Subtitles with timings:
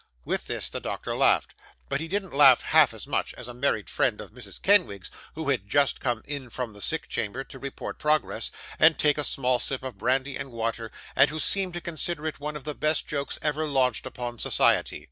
[0.25, 1.53] With this, the doctor laughed;
[1.87, 4.59] but he didn't laugh half as much as a married friend of Mrs.
[4.59, 9.19] Kenwigs's, who had just come in from the sick chamber to report progress, and take
[9.19, 12.63] a small sip of brandy and water: and who seemed to consider it one of
[12.63, 14.99] the best jokes ever launched upon society.